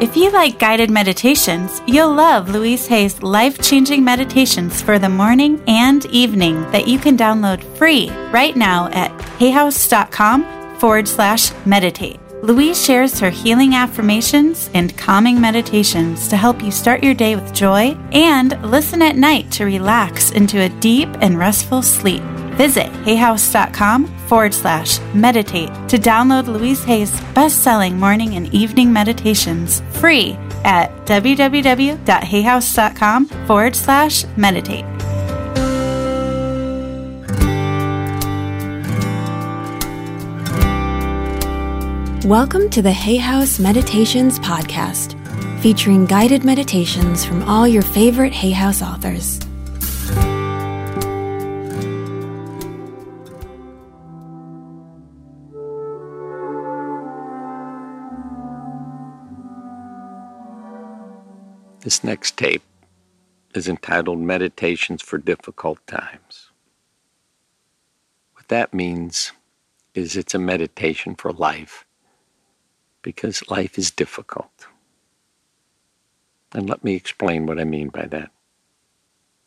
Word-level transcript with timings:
If 0.00 0.16
you 0.16 0.30
like 0.30 0.60
guided 0.60 0.92
meditations, 0.92 1.82
you'll 1.84 2.14
love 2.14 2.50
Louise 2.50 2.86
Hay's 2.86 3.20
life 3.20 3.60
changing 3.60 4.04
meditations 4.04 4.80
for 4.80 4.96
the 4.96 5.08
morning 5.08 5.60
and 5.66 6.06
evening 6.06 6.62
that 6.70 6.86
you 6.86 7.00
can 7.00 7.16
download 7.16 7.64
free 7.76 8.08
right 8.30 8.54
now 8.54 8.86
at 8.92 9.10
hayhouse.com 9.40 10.78
forward 10.78 11.08
slash 11.08 11.50
meditate. 11.66 12.20
Louise 12.44 12.80
shares 12.80 13.18
her 13.18 13.30
healing 13.30 13.74
affirmations 13.74 14.70
and 14.72 14.96
calming 14.96 15.40
meditations 15.40 16.28
to 16.28 16.36
help 16.36 16.62
you 16.62 16.70
start 16.70 17.02
your 17.02 17.14
day 17.14 17.34
with 17.34 17.52
joy 17.52 17.98
and 18.12 18.56
listen 18.62 19.02
at 19.02 19.16
night 19.16 19.50
to 19.50 19.64
relax 19.64 20.30
into 20.30 20.60
a 20.60 20.68
deep 20.68 21.08
and 21.20 21.36
restful 21.36 21.82
sleep. 21.82 22.22
Visit 22.58 22.90
hayhouse.com 23.06 24.06
forward 24.26 24.52
slash 24.52 24.98
meditate 25.14 25.68
to 25.88 25.96
download 25.96 26.48
Louise 26.48 26.82
Hay's 26.82 27.12
best 27.32 27.62
selling 27.62 27.96
morning 27.96 28.34
and 28.34 28.52
evening 28.52 28.92
meditations 28.92 29.80
free 29.92 30.32
at 30.64 30.90
www.hayhouse.com 31.06 33.26
forward 33.46 33.76
slash 33.76 34.24
meditate. 34.36 34.84
Welcome 42.24 42.70
to 42.70 42.82
the 42.82 42.90
Hay 42.90 43.18
House 43.18 43.60
Meditations 43.60 44.40
Podcast, 44.40 45.14
featuring 45.60 46.06
guided 46.06 46.44
meditations 46.44 47.24
from 47.24 47.44
all 47.44 47.68
your 47.68 47.82
favorite 47.82 48.32
Hay 48.32 48.50
House 48.50 48.82
authors. 48.82 49.38
This 61.80 62.02
next 62.02 62.36
tape 62.36 62.62
is 63.54 63.68
entitled 63.68 64.18
Meditations 64.18 65.00
for 65.00 65.16
Difficult 65.16 65.78
Times. 65.86 66.50
What 68.34 68.48
that 68.48 68.74
means 68.74 69.32
is 69.94 70.16
it's 70.16 70.34
a 70.34 70.38
meditation 70.40 71.14
for 71.14 71.32
life 71.32 71.84
because 73.02 73.48
life 73.48 73.78
is 73.78 73.92
difficult. 73.92 74.66
And 76.52 76.68
let 76.68 76.82
me 76.82 76.94
explain 76.94 77.46
what 77.46 77.60
I 77.60 77.64
mean 77.64 77.88
by 77.90 78.06
that. 78.06 78.30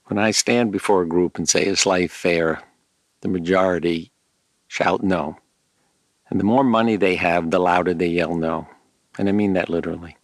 When 0.06 0.18
I 0.18 0.32
stand 0.32 0.72
before 0.72 1.02
a 1.02 1.08
group 1.08 1.38
and 1.38 1.50
say, 1.50 1.66
Is 1.66 1.86
life 1.86 2.12
fair? 2.12 2.64
the 3.22 3.28
majority 3.28 4.12
shout 4.68 5.04
no. 5.04 5.38
And 6.30 6.40
the 6.40 6.46
more 6.46 6.64
money 6.64 6.96
they 6.96 7.16
have, 7.16 7.52
the 7.52 7.60
louder 7.60 7.94
they 7.94 8.08
yell 8.08 8.36
no. 8.36 8.68
And 9.18 9.30
I 9.30 9.32
mean 9.32 9.54
that 9.54 9.70
literally. 9.70 10.18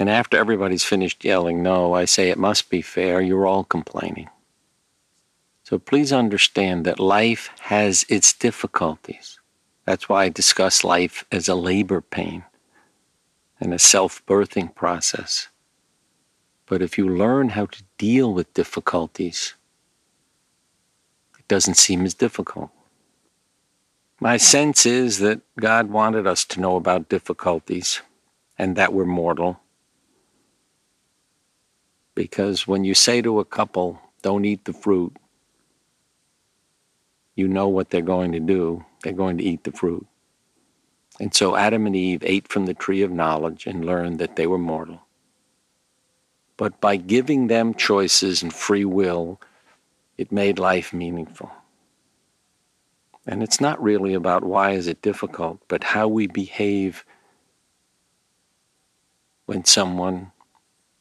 And 0.00 0.08
after 0.08 0.38
everybody's 0.38 0.82
finished 0.82 1.26
yelling 1.26 1.62
no, 1.62 1.92
I 1.92 2.06
say 2.06 2.30
it 2.30 2.38
must 2.38 2.70
be 2.70 2.80
fair. 2.80 3.20
You're 3.20 3.46
all 3.46 3.64
complaining. 3.64 4.30
So 5.62 5.78
please 5.78 6.10
understand 6.10 6.86
that 6.86 6.98
life 6.98 7.50
has 7.60 8.06
its 8.08 8.32
difficulties. 8.32 9.38
That's 9.84 10.08
why 10.08 10.24
I 10.24 10.28
discuss 10.30 10.84
life 10.84 11.26
as 11.30 11.48
a 11.48 11.54
labor 11.54 12.00
pain 12.00 12.44
and 13.60 13.74
a 13.74 13.78
self 13.78 14.24
birthing 14.24 14.74
process. 14.74 15.48
But 16.64 16.80
if 16.80 16.96
you 16.96 17.06
learn 17.06 17.50
how 17.50 17.66
to 17.66 17.82
deal 17.98 18.32
with 18.32 18.54
difficulties, 18.54 19.54
it 21.38 21.46
doesn't 21.46 21.76
seem 21.76 22.06
as 22.06 22.14
difficult. 22.14 22.70
My 24.18 24.38
sense 24.38 24.86
is 24.86 25.18
that 25.18 25.42
God 25.58 25.90
wanted 25.90 26.26
us 26.26 26.46
to 26.46 26.60
know 26.60 26.76
about 26.76 27.10
difficulties 27.10 28.00
and 28.58 28.76
that 28.76 28.94
we're 28.94 29.04
mortal 29.04 29.60
because 32.14 32.66
when 32.66 32.84
you 32.84 32.94
say 32.94 33.22
to 33.22 33.40
a 33.40 33.44
couple, 33.44 34.00
don't 34.22 34.44
eat 34.44 34.64
the 34.64 34.72
fruit, 34.72 35.16
you 37.34 37.48
know 37.48 37.68
what 37.68 37.90
they're 37.90 38.02
going 38.02 38.32
to 38.32 38.40
do. 38.40 38.84
They're 39.02 39.12
going 39.12 39.38
to 39.38 39.44
eat 39.44 39.64
the 39.64 39.72
fruit. 39.72 40.06
And 41.18 41.34
so 41.34 41.56
Adam 41.56 41.86
and 41.86 41.96
Eve 41.96 42.22
ate 42.22 42.48
from 42.48 42.66
the 42.66 42.74
tree 42.74 43.02
of 43.02 43.10
knowledge 43.10 43.66
and 43.66 43.84
learned 43.84 44.18
that 44.18 44.36
they 44.36 44.46
were 44.46 44.58
mortal. 44.58 45.00
But 46.56 46.80
by 46.80 46.96
giving 46.96 47.46
them 47.46 47.74
choices 47.74 48.42
and 48.42 48.52
free 48.52 48.84
will, 48.84 49.40
it 50.18 50.30
made 50.30 50.58
life 50.58 50.92
meaningful. 50.92 51.50
And 53.26 53.42
it's 53.42 53.60
not 53.60 53.82
really 53.82 54.14
about 54.14 54.44
why 54.44 54.72
is 54.72 54.86
it 54.86 55.02
difficult, 55.02 55.60
but 55.68 55.84
how 55.84 56.08
we 56.08 56.26
behave 56.26 57.04
when 59.46 59.64
someone 59.64 60.32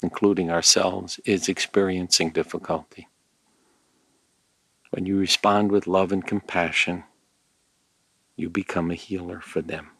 including 0.01 0.49
ourselves, 0.49 1.19
is 1.25 1.49
experiencing 1.49 2.31
difficulty. 2.31 3.07
When 4.91 5.05
you 5.05 5.17
respond 5.17 5.71
with 5.71 5.87
love 5.87 6.11
and 6.11 6.25
compassion, 6.25 7.03
you 8.35 8.49
become 8.49 8.89
a 8.89 8.95
healer 8.95 9.41
for 9.41 9.61
them. 9.61 9.91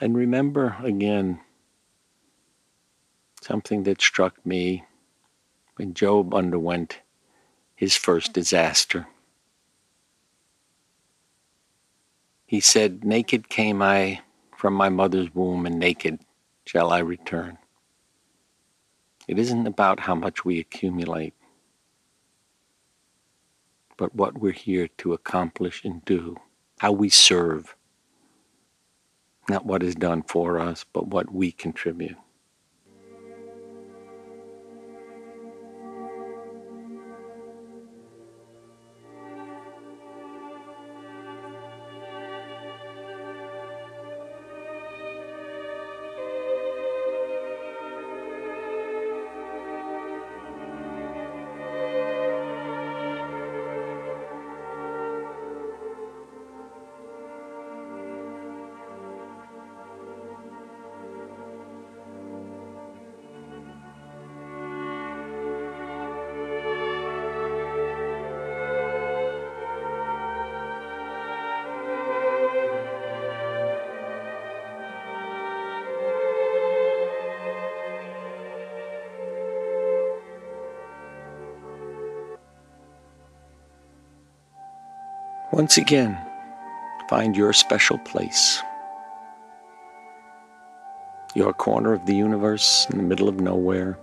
And 0.00 0.16
remember 0.16 0.76
again 0.82 1.40
something 3.42 3.82
that 3.82 4.00
struck 4.00 4.44
me 4.46 4.84
when 5.76 5.94
Job 5.94 6.34
underwent 6.34 7.00
his 7.74 7.96
first 7.96 8.32
disaster. 8.32 9.06
He 12.46 12.60
said, 12.60 13.04
Naked 13.04 13.48
came 13.48 13.80
I 13.80 14.20
from 14.56 14.74
my 14.74 14.88
mother's 14.88 15.34
womb, 15.34 15.66
and 15.66 15.78
naked 15.78 16.20
shall 16.66 16.90
I 16.92 16.98
return. 16.98 17.56
It 19.30 19.38
isn't 19.38 19.68
about 19.68 20.00
how 20.00 20.16
much 20.16 20.44
we 20.44 20.58
accumulate, 20.58 21.34
but 23.96 24.12
what 24.12 24.36
we're 24.36 24.50
here 24.50 24.88
to 24.98 25.12
accomplish 25.12 25.84
and 25.84 26.04
do, 26.04 26.36
how 26.80 26.90
we 26.90 27.10
serve. 27.10 27.76
Not 29.48 29.64
what 29.64 29.84
is 29.84 29.94
done 29.94 30.24
for 30.24 30.58
us, 30.58 30.84
but 30.92 31.06
what 31.06 31.32
we 31.32 31.52
contribute. 31.52 32.16
Once 85.52 85.76
again, 85.78 86.16
find 87.08 87.36
your 87.36 87.52
special 87.52 87.98
place, 87.98 88.62
your 91.34 91.52
corner 91.52 91.92
of 91.92 92.06
the 92.06 92.14
universe 92.14 92.86
in 92.90 92.98
the 92.98 93.02
middle 93.02 93.28
of 93.28 93.40
nowhere, 93.40 93.98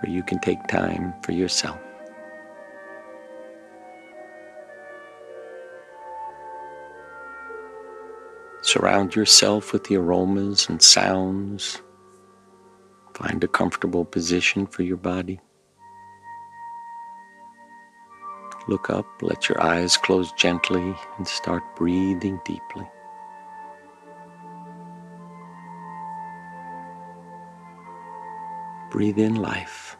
where 0.00 0.12
you 0.12 0.24
can 0.24 0.40
take 0.40 0.66
time 0.66 1.14
for 1.22 1.30
yourself. 1.30 1.78
Surround 8.62 9.14
yourself 9.14 9.72
with 9.72 9.84
the 9.84 9.96
aromas 9.96 10.68
and 10.68 10.82
sounds. 10.82 11.80
Find 13.14 13.44
a 13.44 13.48
comfortable 13.48 14.04
position 14.04 14.66
for 14.66 14.82
your 14.82 14.96
body. 14.96 15.38
Look 18.70 18.90
up, 18.90 19.06
let 19.22 19.50
your 19.50 19.62
eyes 19.62 19.98
close 19.98 20.32
gently, 20.32 20.96
and 21.18 21.28
start 21.28 21.64
breathing 21.76 22.40
deeply. 22.46 22.88
Breathe 28.90 29.18
in 29.18 29.36
life. 29.36 29.96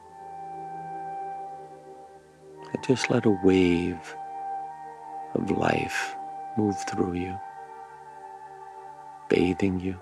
And 2.72 2.84
just 2.84 3.10
let 3.10 3.26
a 3.26 3.38
wave 3.44 4.16
of 5.34 5.50
life 5.50 6.16
move 6.58 6.76
through 6.88 7.14
you. 7.14 7.36
bathing 9.30 9.80
you. 9.80 9.96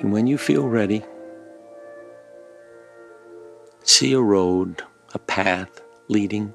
And 0.00 0.12
when 0.12 0.28
you 0.28 0.38
feel 0.38 0.68
ready, 0.68 1.02
see 3.82 4.12
a 4.12 4.20
road, 4.20 4.82
a 5.12 5.18
path 5.18 5.80
leading 6.06 6.54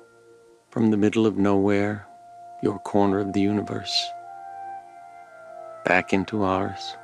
from 0.70 0.92
the 0.92 0.98
middle 0.98 1.26
of 1.26 1.38
nowhere, 1.38 2.08
your 2.62 2.80
corner 2.80 3.20
of 3.20 3.34
the 3.34 3.42
universe, 3.42 4.08
back 5.84 6.14
into 6.14 6.44
ours. 6.44 6.96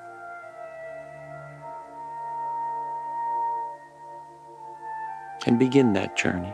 And 5.45 5.59
begin 5.59 5.91
that 5.93 6.15
journey. 6.15 6.53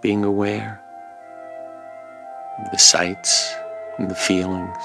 Being 0.00 0.24
aware 0.24 0.82
of 2.64 2.72
the 2.72 2.78
sights 2.78 3.54
and 3.98 4.10
the 4.10 4.14
feelings 4.16 4.76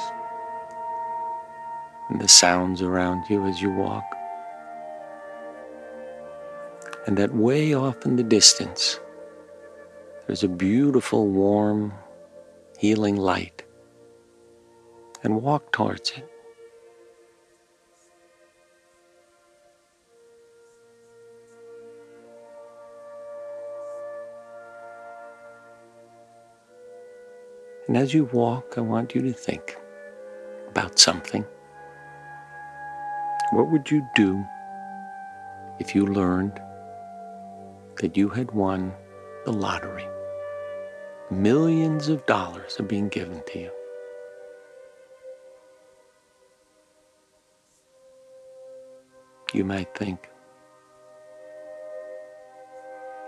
and 2.09 2.21
the 2.21 2.27
sounds 2.27 2.81
around 2.81 3.29
you 3.29 3.45
as 3.45 3.61
you 3.61 3.71
walk. 3.71 4.03
And 7.07 7.17
that 7.17 7.35
way 7.35 7.73
off 7.73 8.05
in 8.05 8.15
the 8.15 8.23
distance, 8.23 8.99
there's 10.25 10.43
a 10.43 10.47
beautiful, 10.47 11.27
warm, 11.27 11.93
healing 12.77 13.15
light. 13.15 13.63
And 15.23 15.41
walk 15.41 15.71
towards 15.71 16.11
it. 16.11 16.29
And 27.87 27.97
as 27.97 28.13
you 28.13 28.25
walk, 28.25 28.75
I 28.77 28.81
want 28.81 29.15
you 29.15 29.21
to 29.21 29.33
think 29.33 29.77
about 30.67 30.99
something. 30.99 31.45
What 33.51 33.71
would 33.71 33.92
you 33.92 34.07
do 34.15 34.44
if 35.80 35.94
you 35.95 36.06
learned 36.06 36.59
that 37.97 38.18
you 38.18 38.30
had 38.30 38.51
won 38.51 38.94
the 39.45 39.53
lottery? 39.53 40.07
Millions 41.30 42.09
of 42.09 42.25
dollars 42.25 42.80
are 42.80 42.83
being 42.83 43.07
given 43.09 43.44
to 43.47 43.59
you. 43.59 43.71
You 49.53 49.63
might 49.63 49.95
think, 49.95 50.30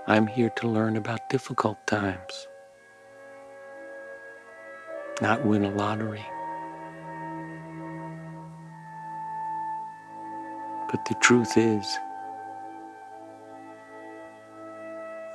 I'm 0.08 0.28
here 0.28 0.50
to 0.58 0.68
learn 0.68 0.98
about 0.98 1.30
difficult 1.30 1.78
times, 1.86 2.48
not 5.22 5.46
win 5.46 5.64
a 5.64 5.72
lottery. 5.72 6.26
But 10.90 11.06
the 11.06 11.16
truth 11.16 11.58
is 11.58 11.86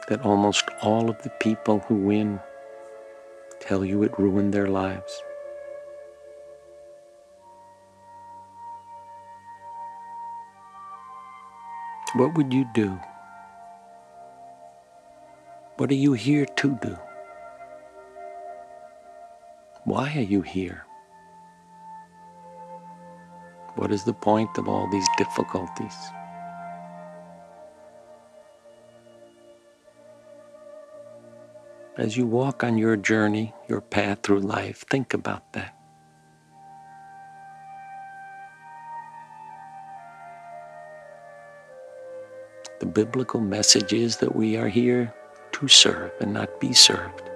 that 0.09 0.23
almost 0.25 0.69
all 0.83 1.11
of 1.11 1.21
the 1.23 1.31
people 1.41 1.81
who 1.81 1.95
win 1.95 2.41
tell 3.61 3.85
you 3.85 4.03
it 4.03 4.19
ruined 4.19 4.53
their 4.53 4.69
lives. 4.69 5.23
What 12.15 12.35
would 12.37 12.53
you 12.53 12.67
do? 12.75 12.99
What 15.77 15.91
are 15.91 15.95
you 15.95 16.13
here 16.13 16.45
to 16.45 16.79
do? 16.83 16.99
Why 19.85 20.13
are 20.17 20.21
you 20.21 20.43
here? 20.43 20.85
What 23.77 23.91
is 23.91 24.05
the 24.05 24.13
point 24.13 24.59
of 24.59 24.69
all 24.69 24.89
these 24.91 25.09
difficulties? 25.17 25.97
As 31.99 32.17
you 32.17 32.27
walk 32.27 32.65
on 32.65 32.79
your 32.79 32.97
journey, 32.97 33.53
your 33.69 33.83
path 33.83 34.21
through 34.23 34.41
life, 34.41 34.85
think 34.89 35.13
about 35.13 35.53
that. 35.53 35.75
The 42.81 42.87
biblical 42.87 43.41
message 43.41 43.93
is 43.93 44.17
that 44.17 44.35
we 44.35 44.57
are 44.57 44.69
here 44.69 45.15
to 45.53 45.69
serve 45.69 46.13
and 46.21 46.33
not 46.33 46.61
be 46.61 46.73
served. 46.73 47.31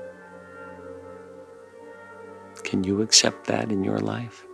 Can 2.64 2.82
you 2.82 3.02
accept 3.02 3.46
that 3.46 3.70
in 3.70 3.84
your 3.84 3.98
life? 3.98 4.45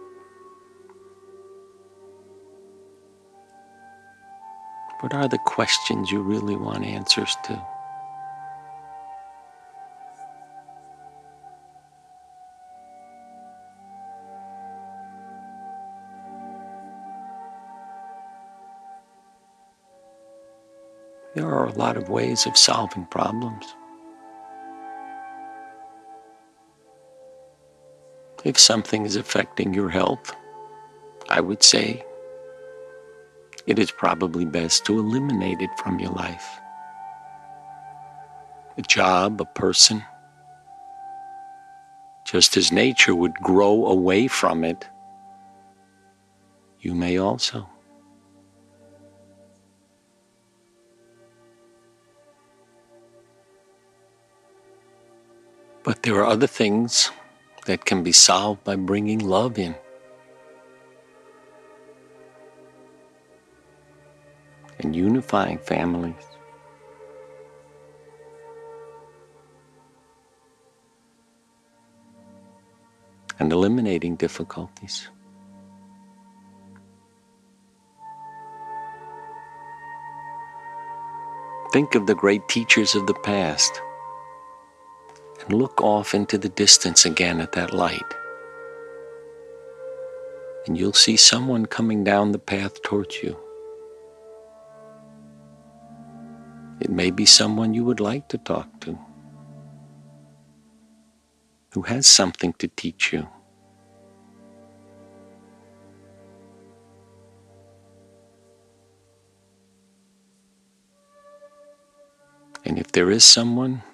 What 5.02 5.14
are 5.14 5.26
the 5.26 5.38
questions 5.38 6.12
you 6.12 6.22
really 6.22 6.54
want 6.54 6.84
answers 6.84 7.37
to? 7.43 7.60
There 21.34 21.49
are 21.49 21.66
a 21.66 21.72
lot 21.72 21.96
of 21.96 22.08
ways 22.08 22.46
of 22.46 22.56
solving 22.56 23.06
problems. 23.06 23.75
If 28.44 28.56
something 28.56 29.04
is 29.04 29.16
affecting 29.16 29.75
your 29.75 29.88
health, 29.88 30.32
I 31.28 31.40
would 31.40 31.64
say 31.64 32.04
it 33.67 33.79
is 33.79 33.91
probably 33.91 34.44
best 34.44 34.85
to 34.87 34.99
eliminate 34.99 35.61
it 35.61 35.70
from 35.79 35.99
your 35.99 36.11
life. 36.11 36.61
A 38.79 38.82
job, 38.82 39.41
a 39.41 39.44
person, 39.44 40.03
just 42.25 42.56
as 42.56 42.73
nature 42.73 43.14
would 43.14 43.35
grow 43.35 43.87
away 43.87 44.26
from 44.26 44.64
it, 44.64 44.87
you 46.81 46.95
may 46.95 47.19
also. 47.19 47.69
But 55.85 56.02
there 56.02 56.14
are 56.16 56.26
other 56.26 56.47
things 56.47 57.11
that 57.66 57.85
can 57.85 58.02
be 58.02 58.12
solved 58.12 58.64
by 58.64 58.76
bringing 58.76 59.19
love 59.19 59.59
in. 59.59 59.75
And 64.83 64.95
unifying 64.95 65.59
families. 65.59 66.15
And 73.39 73.53
eliminating 73.53 74.17
difficulties. 74.17 75.09
Think 81.73 81.95
of 81.95 82.07
the 82.07 82.15
great 82.15 82.47
teachers 82.49 82.95
of 82.95 83.07
the 83.07 83.15
past 83.15 83.81
and 85.41 85.59
look 85.59 85.81
off 85.81 86.15
into 86.15 86.39
the 86.39 86.51
distance 86.51 87.05
again 87.05 87.41
at 87.41 87.53
that 87.53 87.73
light. 87.73 88.01
And 90.67 90.79
you'll 90.79 90.93
see 90.93 91.17
someone 91.17 91.67
coming 91.67 92.05
down 92.05 92.33
the 92.33 92.39
path 92.39 92.83
towards 92.83 93.23
you. 93.23 93.41
It 96.83 96.91
may 96.91 97.12
be 97.12 97.25
someone 97.25 97.75
you 97.75 97.85
would 97.85 98.01
like 98.01 98.27
to 98.31 98.39
talk 98.39 98.81
to 98.81 98.99
who 101.71 101.83
has 101.83 102.09
something 102.09 102.53
to 102.55 102.67
teach 102.67 103.12
you. 103.12 103.29
And 112.65 112.81
if 112.81 112.91
there 112.91 113.12
is 113.12 113.23
someone 113.23 113.85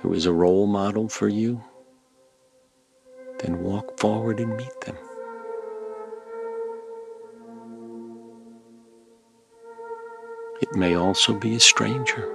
who 0.00 0.14
is 0.14 0.24
a 0.24 0.32
role 0.32 0.66
model 0.66 1.10
for 1.10 1.28
you, 1.28 1.62
then 3.40 3.62
walk 3.62 4.00
forward 4.00 4.40
and 4.40 4.56
meet 4.56 4.80
them. 4.86 4.96
It 10.60 10.74
may 10.74 10.94
also 10.94 11.34
be 11.34 11.56
a 11.56 11.60
stranger, 11.60 12.34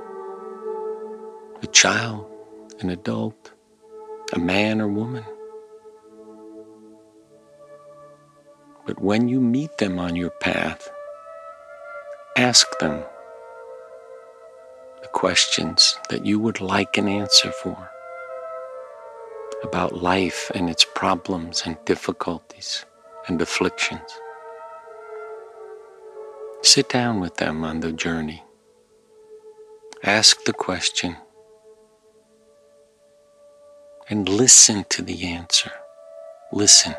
a 1.61 1.67
child 1.67 2.31
an 2.81 2.89
adult, 2.89 3.51
a 4.33 4.39
man 4.39 4.81
or 4.81 4.87
woman. 4.87 5.23
But 8.85 8.99
when 8.99 9.27
you 9.27 9.39
meet 9.39 9.77
them 9.77 9.99
on 9.99 10.15
your 10.15 10.31
path, 10.41 10.89
ask 12.37 12.67
them 12.79 13.03
the 15.01 15.07
questions 15.09 15.99
that 16.09 16.25
you 16.25 16.39
would 16.39 16.59
like 16.59 16.97
an 16.97 17.07
answer 17.07 17.51
for 17.51 17.91
about 19.63 20.01
life 20.01 20.51
and 20.55 20.69
its 20.69 20.85
problems 20.95 21.63
and 21.65 21.77
difficulties 21.85 22.85
and 23.27 23.39
afflictions. 23.41 24.01
Sit 26.63 26.89
down 26.89 27.19
with 27.19 27.37
them 27.37 27.63
on 27.63 27.79
the 27.79 27.91
journey. 27.91 28.43
Ask 30.03 30.43
the 30.45 30.53
question 30.53 31.17
and 34.09 34.29
listen 34.29 34.85
to 34.89 35.01
the 35.01 35.25
answer. 35.25 35.71
Listen. 36.51 36.95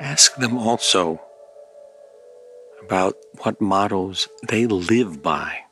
Ask 0.00 0.36
them 0.36 0.56
also 0.56 1.20
about 2.82 3.16
what 3.42 3.60
mottos 3.60 4.28
they 4.46 4.66
live 4.66 5.22
by. 5.22 5.63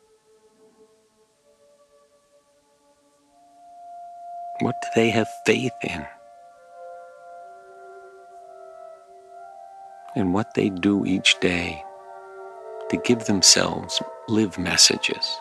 What 4.62 4.80
do 4.80 4.88
they 4.94 5.10
have 5.10 5.28
faith 5.44 5.72
in? 5.82 6.06
And 10.14 10.32
what 10.32 10.54
they 10.54 10.70
do 10.70 11.04
each 11.04 11.40
day 11.40 11.82
to 12.88 12.96
give 12.98 13.24
themselves 13.24 14.00
live 14.28 14.56
messages. 14.58 15.36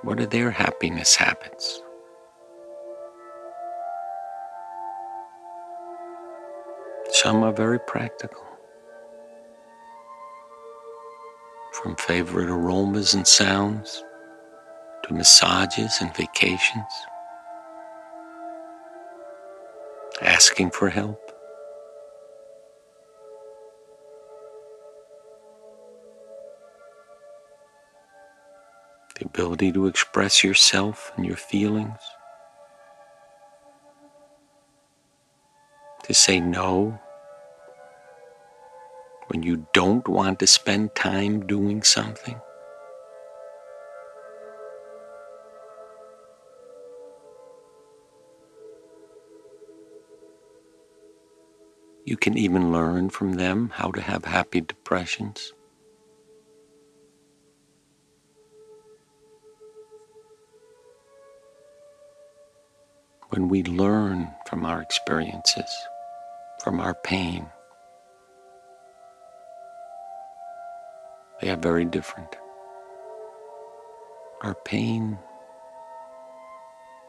What 0.00 0.18
are 0.20 0.26
their 0.26 0.50
happiness 0.50 1.14
habits? 1.14 1.82
Some 7.10 7.42
are 7.42 7.52
very 7.52 7.80
practical. 7.80 8.42
From 11.74 11.94
favorite 11.96 12.48
aromas 12.48 13.12
and 13.12 13.26
sounds 13.26 14.02
to 15.04 15.14
massages 15.14 15.98
and 16.00 16.14
vacations, 16.16 16.92
asking 20.22 20.70
for 20.70 20.88
help. 20.88 21.20
The 29.18 29.26
ability 29.26 29.72
to 29.72 29.86
express 29.86 30.42
yourself 30.42 31.12
and 31.16 31.26
your 31.26 31.36
feelings. 31.36 32.00
To 36.04 36.14
say 36.14 36.40
no 36.40 36.98
when 39.28 39.42
you 39.42 39.66
don't 39.72 40.06
want 40.08 40.38
to 40.40 40.46
spend 40.46 40.94
time 40.94 41.46
doing 41.46 41.82
something? 41.82 42.40
You 52.04 52.16
can 52.16 52.36
even 52.36 52.70
learn 52.72 53.10
from 53.10 53.34
them 53.34 53.70
how 53.74 53.90
to 53.90 54.00
have 54.00 54.24
happy 54.24 54.60
depressions. 54.60 55.52
When 63.30 63.48
we 63.48 63.62
learn 63.62 64.30
from 64.46 64.64
our 64.64 64.80
experiences, 64.80 65.70
from 66.62 66.78
our 66.78 66.94
pain, 66.94 67.48
They 71.44 71.50
are 71.50 71.56
very 71.56 71.84
different. 71.84 72.36
Our 74.40 74.54
pain 74.54 75.18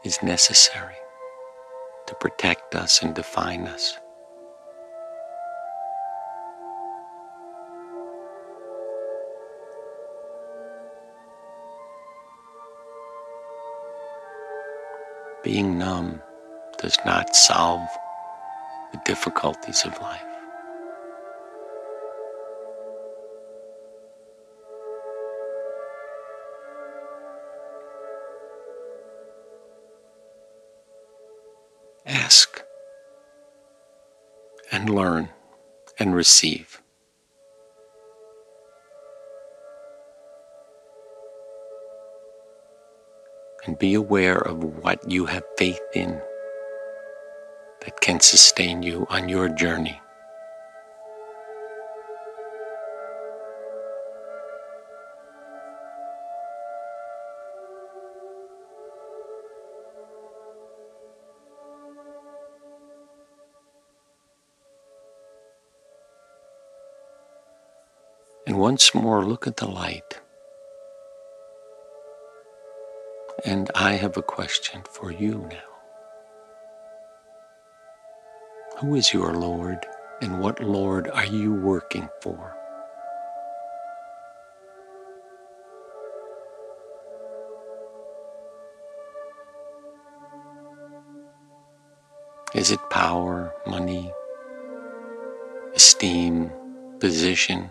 is 0.04 0.22
necessary 0.22 0.96
to 2.06 2.14
protect 2.16 2.74
us 2.74 3.00
and 3.02 3.14
define 3.14 3.66
us. 3.66 3.96
Being 15.46 15.78
numb 15.78 16.20
does 16.78 16.98
not 17.06 17.36
solve 17.36 17.88
the 18.92 19.00
difficulties 19.04 19.84
of 19.84 19.96
life. 20.00 20.24
ask 32.06 32.64
and 34.72 34.90
learn 34.90 35.28
and 36.00 36.12
receive. 36.12 36.82
And 43.66 43.76
be 43.76 43.94
aware 43.94 44.38
of 44.38 44.62
what 44.62 45.10
you 45.10 45.26
have 45.26 45.42
faith 45.58 45.80
in 45.92 46.20
that 47.80 48.00
can 48.00 48.20
sustain 48.20 48.82
you 48.82 49.06
on 49.10 49.28
your 49.28 49.48
journey. 49.48 50.00
And 68.46 68.58
once 68.58 68.94
more, 68.94 69.24
look 69.24 69.48
at 69.48 69.56
the 69.56 69.66
light. 69.66 70.20
And 73.44 73.70
I 73.74 73.92
have 73.92 74.16
a 74.16 74.22
question 74.22 74.82
for 74.90 75.12
you 75.12 75.46
now. 75.50 75.58
Who 78.80 78.94
is 78.94 79.12
your 79.12 79.34
Lord, 79.34 79.78
and 80.20 80.40
what 80.40 80.62
Lord 80.62 81.08
are 81.08 81.26
you 81.26 81.52
working 81.52 82.08
for? 82.20 82.54
Is 92.54 92.70
it 92.70 92.80
power, 92.90 93.52
money, 93.66 94.12
esteem, 95.74 96.50
position? 97.00 97.70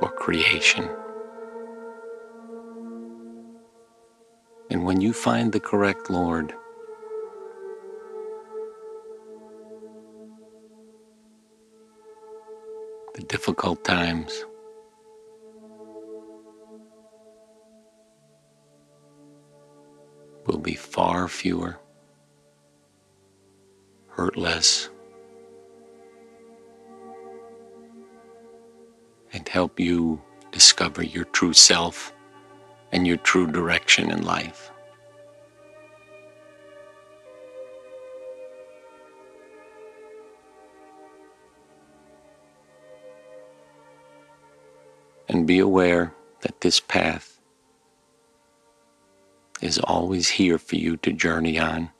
or 0.00 0.10
creation. 0.10 0.88
And 4.70 4.84
when 4.84 5.00
you 5.00 5.12
find 5.12 5.52
the 5.52 5.60
correct 5.60 6.10
Lord, 6.10 6.52
the 13.14 13.22
difficult 13.22 13.84
times, 13.84 14.44
will 20.46 20.58
be 20.58 20.74
far 20.74 21.28
fewer, 21.28 21.78
hurt 24.08 24.36
less. 24.36 24.90
and 29.32 29.48
help 29.48 29.78
you 29.78 30.20
discover 30.52 31.02
your 31.02 31.24
true 31.26 31.52
self 31.52 32.12
and 32.92 33.06
your 33.06 33.16
true 33.18 33.46
direction 33.46 34.10
in 34.10 34.22
life. 34.24 34.70
And 45.28 45.46
be 45.46 45.58
aware 45.58 46.14
that 46.40 46.60
this 46.62 46.80
path 46.80 47.38
is 49.60 49.78
always 49.78 50.28
here 50.28 50.58
for 50.58 50.76
you 50.76 50.96
to 50.98 51.12
journey 51.12 51.58
on, 51.58 51.90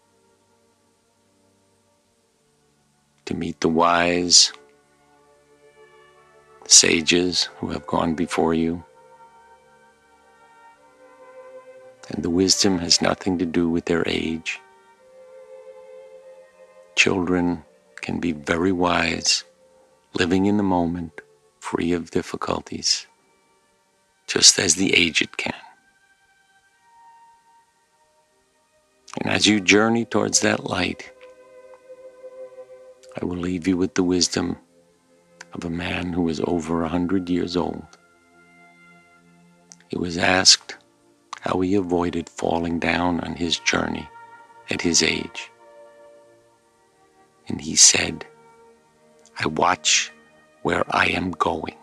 to 3.27 3.35
meet 3.35 3.61
the 3.61 3.69
wise 3.69 4.53
sages 6.67 7.45
who 7.57 7.69
have 7.69 7.87
gone 7.87 8.15
before 8.15 8.55
you. 8.55 8.83
And 12.09 12.23
the 12.23 12.31
wisdom 12.31 12.79
has 12.79 13.03
nothing 13.03 13.39
to 13.39 13.47
do 13.47 13.69
with 13.69 13.85
their 13.85 14.03
age. 14.07 14.61
Children 16.97 17.65
can 18.01 18.19
be 18.19 18.33
very 18.33 18.73
wise, 18.73 19.45
living 20.15 20.47
in 20.47 20.57
the 20.57 20.63
moment, 20.63 21.21
free 21.61 21.93
of 21.93 22.11
difficulties, 22.11 23.07
just 24.27 24.59
as 24.59 24.75
the 24.75 24.95
aged 24.95 25.37
can. 25.37 25.55
And 29.21 29.31
as 29.31 29.47
you 29.47 29.61
journey 29.61 30.05
towards 30.05 30.41
that 30.41 30.65
light, 30.65 31.13
I 33.21 33.25
will 33.25 33.37
leave 33.37 33.67
you 33.67 33.77
with 33.77 33.95
the 33.95 34.05
wisdom 34.05 34.57
of 35.53 35.65
a 35.65 35.71
man 35.71 36.13
who 36.13 36.23
was 36.23 36.41
over 36.41 36.83
a 36.83 36.89
hundred 36.89 37.29
years 37.29 37.57
old. 37.57 37.87
He 39.89 39.99
was 39.99 40.17
asked 40.17 40.77
how 41.41 41.61
he 41.61 41.75
avoided 41.75 42.29
falling 42.29 42.79
down 42.79 43.21
on 43.21 43.35
his 43.35 43.59
journey 43.59 44.09
at 44.71 44.83
his 44.83 45.03
age. 45.03 45.51
And 47.49 47.61
he 47.61 47.77
said, 47.77 48.27
I 49.39 49.47
watch 49.49 50.13
where 50.63 50.85
I 50.95 51.07
am 51.07 51.31
going. 51.31 51.77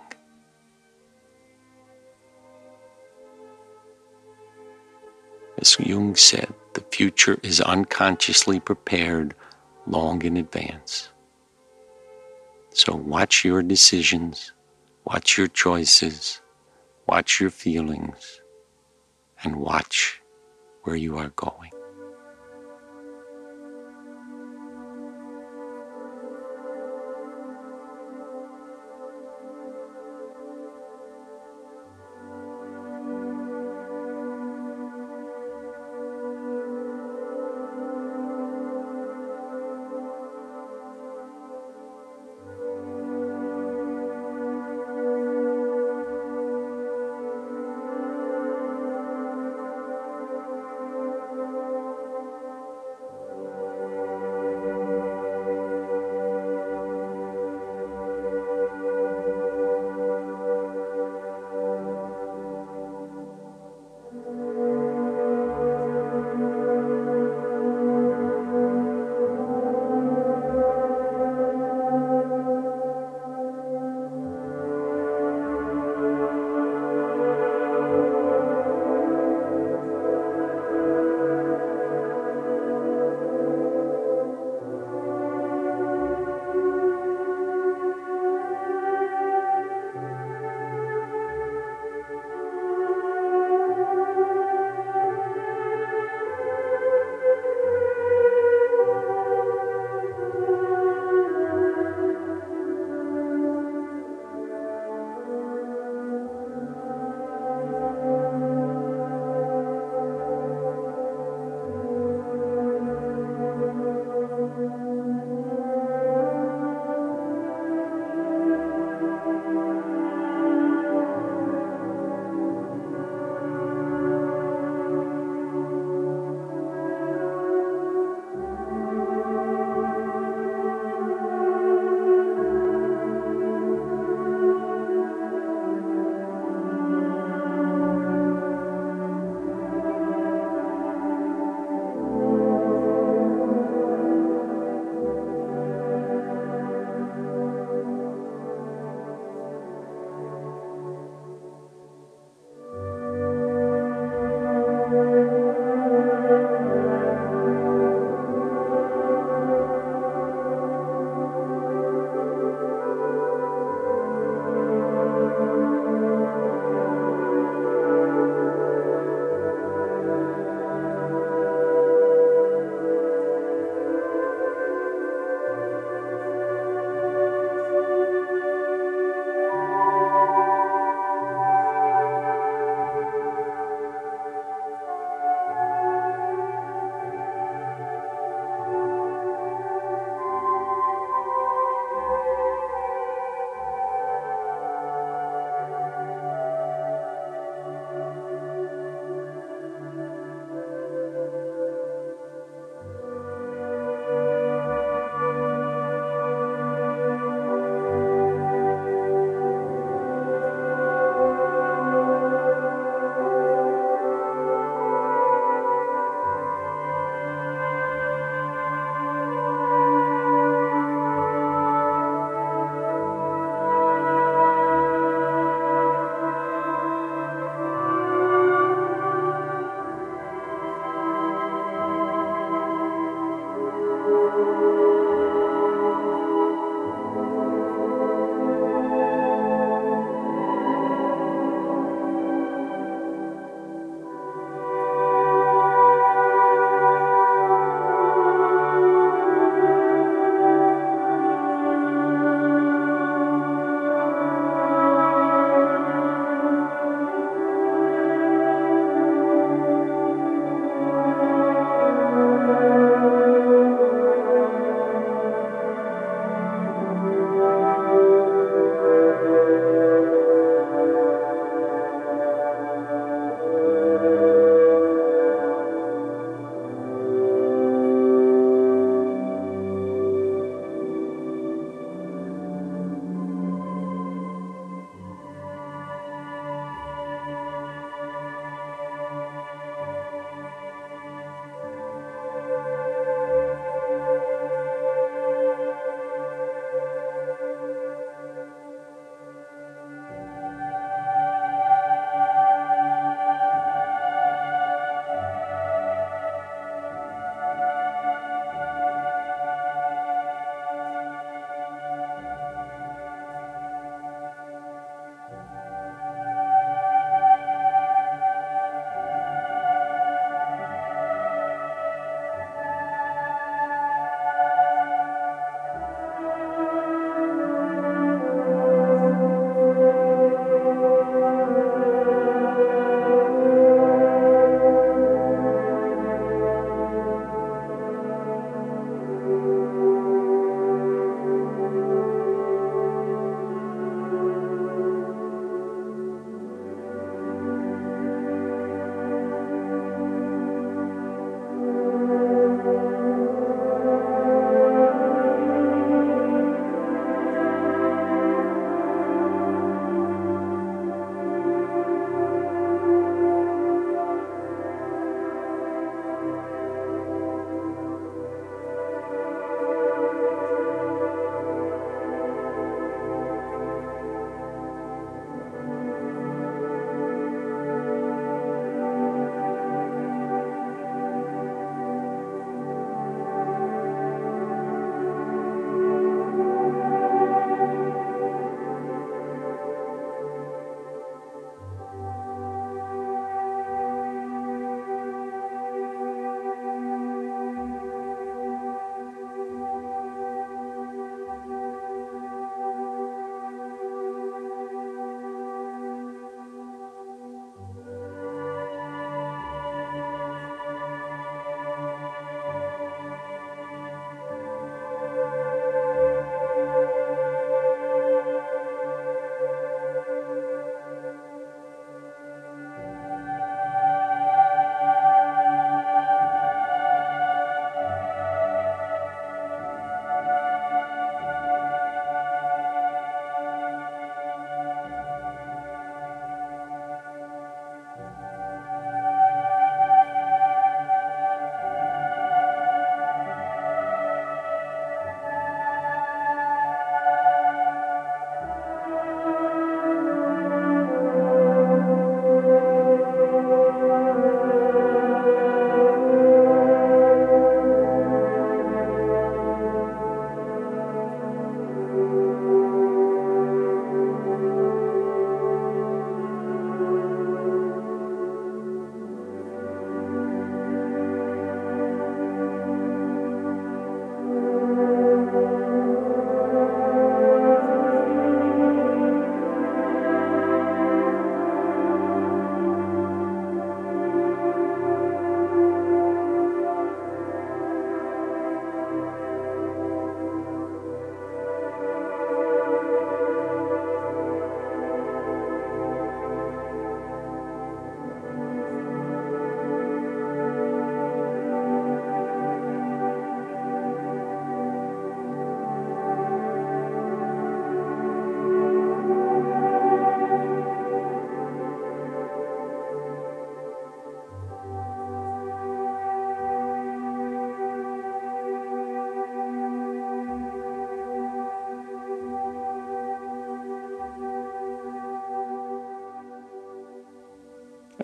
As 5.57 5.77
Jung 5.79 6.15
said, 6.15 6.53
the 6.73 6.83
future 6.91 7.39
is 7.41 7.61
unconsciously 7.61 8.59
prepared 8.59 9.33
long 9.87 10.21
in 10.21 10.37
advance. 10.37 11.09
So 12.71 12.93
watch 12.93 13.45
your 13.45 13.63
decisions, 13.63 14.51
watch 15.05 15.37
your 15.37 15.47
choices, 15.47 16.41
watch 17.07 17.39
your 17.39 17.49
feelings, 17.49 18.41
and 19.45 19.55
watch 19.55 20.21
where 20.83 20.95
you 20.95 21.17
are 21.17 21.29
going. 21.35 21.74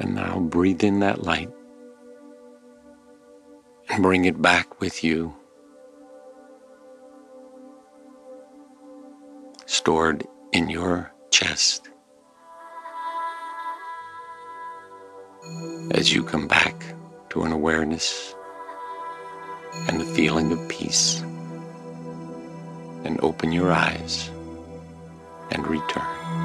And 0.02 0.16
now 0.16 0.40
breathe 0.40 0.84
in 0.84 1.00
that 1.02 1.22
light 1.22 1.50
and 3.88 4.02
bring 4.02 4.26
it 4.26 4.42
back 4.42 4.82
with 4.82 5.04
you, 5.04 5.36
stored 9.68 10.26
in 10.54 10.72
your 10.72 11.14
chest. 11.30 11.88
As 15.92 16.12
you 16.12 16.24
come 16.24 16.48
back 16.48 16.84
to 17.30 17.44
an 17.44 17.52
awareness 17.52 18.34
and 19.88 20.02
a 20.02 20.06
feeling 20.06 20.52
of 20.52 20.68
peace, 20.68 21.22
and 23.06 23.20
open 23.22 23.52
your 23.52 23.72
eyes 23.72 24.32
and 25.52 25.68
return. 25.68 26.41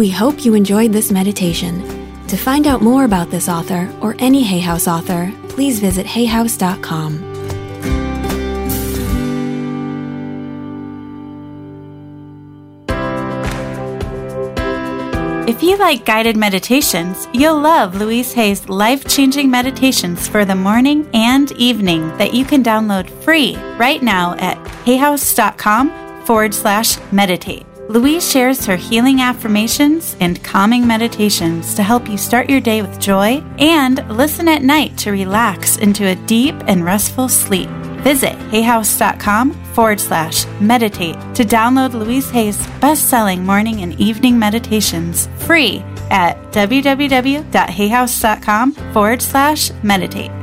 We 0.00 0.08
hope 0.08 0.46
you 0.46 0.54
enjoyed 0.54 0.94
this 0.94 1.12
meditation. 1.12 1.82
To 2.28 2.36
find 2.38 2.66
out 2.66 2.80
more 2.80 3.04
about 3.04 3.30
this 3.30 3.50
author 3.50 3.86
or 4.00 4.16
any 4.18 4.42
Hay 4.42 4.60
House 4.60 4.88
author, 4.88 5.30
please 5.50 5.78
visit 5.78 6.06
hayhouse.com. 6.06 7.22
If 15.46 15.62
you 15.62 15.76
like 15.76 16.06
guided 16.06 16.38
meditations, 16.38 17.28
you'll 17.34 17.60
love 17.60 17.94
Louise 17.94 18.32
Hay's 18.32 18.70
life 18.70 19.04
changing 19.06 19.50
meditations 19.50 20.26
for 20.26 20.46
the 20.46 20.54
morning 20.54 21.06
and 21.12 21.52
evening 21.52 22.08
that 22.16 22.32
you 22.32 22.46
can 22.46 22.64
download 22.64 23.10
free 23.22 23.54
right 23.76 24.02
now 24.02 24.34
at 24.38 24.56
hayhouse.com 24.86 26.24
forward 26.24 26.54
slash 26.54 26.96
meditate. 27.12 27.66
Louise 27.90 28.30
shares 28.30 28.64
her 28.66 28.76
healing 28.76 29.20
affirmations 29.20 30.14
and 30.20 30.44
calming 30.44 30.86
meditations 30.86 31.74
to 31.74 31.82
help 31.82 32.08
you 32.08 32.16
start 32.16 32.48
your 32.48 32.60
day 32.60 32.82
with 32.82 33.00
joy 33.00 33.42
and 33.58 34.08
listen 34.16 34.46
at 34.46 34.62
night 34.62 34.96
to 34.98 35.10
relax 35.10 35.76
into 35.76 36.06
a 36.06 36.14
deep 36.14 36.54
and 36.68 36.84
restful 36.84 37.28
sleep. 37.28 37.68
Visit 38.04 38.34
hayhouse.com 38.52 39.54
forward 39.74 39.98
slash 39.98 40.46
meditate 40.60 41.16
to 41.34 41.42
download 41.42 41.94
Louise 41.94 42.30
Hay's 42.30 42.64
best 42.78 43.10
selling 43.10 43.44
morning 43.44 43.82
and 43.82 44.00
evening 44.00 44.38
meditations 44.38 45.26
free 45.38 45.80
at 46.12 46.36
www.hayhouse.com 46.52 48.72
forward 48.92 49.20
slash 49.20 49.72
meditate. 49.82 50.39